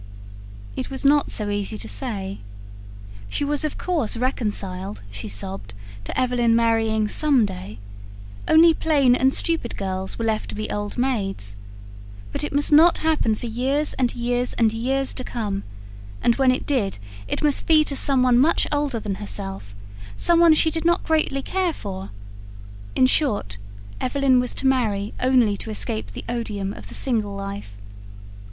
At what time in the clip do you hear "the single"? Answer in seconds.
26.87-27.35